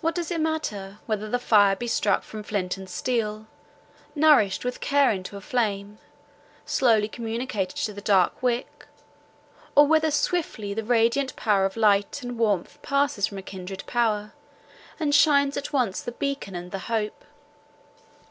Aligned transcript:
What 0.00 0.14
does 0.14 0.30
it 0.30 0.40
matter, 0.40 1.00
whether 1.04 1.28
the 1.28 1.38
fire 1.38 1.76
be 1.76 1.86
struck 1.86 2.22
from 2.22 2.42
flint 2.42 2.78
and 2.78 2.88
steel, 2.88 3.44
nourished 4.14 4.64
with 4.64 4.80
care 4.80 5.10
into 5.12 5.36
a 5.36 5.42
flame, 5.42 5.98
slowly 6.64 7.08
communicated 7.08 7.76
to 7.84 7.92
the 7.92 8.00
dark 8.00 8.42
wick, 8.42 8.86
or 9.74 9.86
whether 9.86 10.10
swiftly 10.10 10.72
the 10.72 10.82
radiant 10.82 11.36
power 11.36 11.66
of 11.66 11.76
light 11.76 12.22
and 12.22 12.38
warmth 12.38 12.80
passes 12.80 13.26
from 13.26 13.36
a 13.36 13.42
kindred 13.42 13.84
power, 13.86 14.32
and 14.98 15.14
shines 15.14 15.58
at 15.58 15.74
once 15.74 16.00
the 16.00 16.12
beacon 16.12 16.54
and 16.54 16.70
the 16.70 16.78
hope. 16.88 17.22